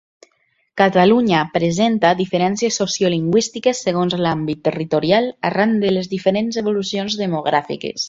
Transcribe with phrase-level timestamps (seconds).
[0.81, 7.97] Catalunya presenta diferències sociolingüístiques segons l'àmbit territorial, arran de les diferents evolucions demogràfiques.